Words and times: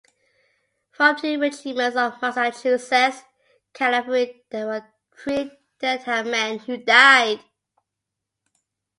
From 0.89 1.15
two 1.15 1.39
regiments 1.39 1.95
of 1.95 2.19
Massachusetts 2.23 3.21
cavalry 3.71 4.43
there 4.49 4.65
were 4.65 4.83
three 5.15 5.51
Dedham 5.79 6.31
men 6.31 6.57
who 6.57 6.77
died. 6.77 7.39